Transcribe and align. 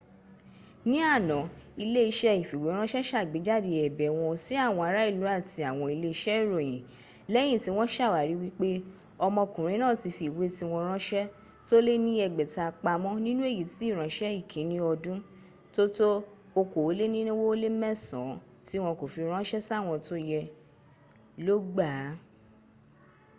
ní 0.89 0.97
àná 1.15 1.37
ilé-iṣẹ́ 1.83 2.39
ìfìwéránṣẹ́ 2.43 3.07
sàgbéjáde 3.09 3.71
ẹ̀bẹ̀ 3.85 4.15
wọn 4.19 4.35
sí 4.43 4.53
àwọn 4.65 4.83
ará 4.89 5.01
ìlú 5.11 5.23
àti 5.37 5.59
àwọn 5.71 5.87
ilé-iṣẹ́ 5.95 6.39
ìròyìn 6.43 6.83
lẹ́yin 7.33 7.61
tí 7.63 7.69
wọ́n 7.77 7.89
sàwárí 7.95 8.33
wípé 8.43 8.69
ọmọkùnrin 9.25 9.79
náà 9.83 9.93
ti 10.01 10.09
fi 10.15 10.23
ìwé 10.31 10.45
tíwọ́nfiránṣẹ́ 10.55 11.29
tó 11.67 11.75
lé 11.87 11.93
ní 12.05 12.11
ẹgbẹ̀ta 12.25 12.63
pamọ́́ 12.83 13.15
nínú 13.25 13.41
èyí 13.49 13.63
tí 13.73 13.83
ìránṣẹ́ 13.91 14.35
ìkínni 14.39 14.77
ọdún 14.91 15.19
tó 15.75 15.83
tó 15.97 16.09
okòólénirinwó 16.61 17.43
ó 17.53 17.59
lé 17.61 17.67
mẹ́sàn 17.81 18.25
án 18.31 18.39
tí 18.67 18.75
wọ́n 18.83 18.97
kò 18.99 19.05
fi 19.13 19.21
ránṣẹ́ 19.33 19.65
sáwọn 19.67 19.97
tó 20.07 20.15
yẹ 20.29 20.41
ló 21.45 21.55
gbàá 21.71 22.07